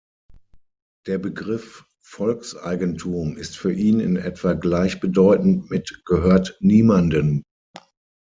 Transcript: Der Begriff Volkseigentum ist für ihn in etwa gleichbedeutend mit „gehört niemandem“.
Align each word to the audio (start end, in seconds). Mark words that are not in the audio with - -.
Der 1.05 1.19
Begriff 1.19 1.85
Volkseigentum 2.01 3.37
ist 3.37 3.55
für 3.55 3.71
ihn 3.71 3.99
in 3.99 4.15
etwa 4.15 4.53
gleichbedeutend 4.53 5.69
mit 5.69 6.01
„gehört 6.05 6.57
niemandem“. 6.59 7.43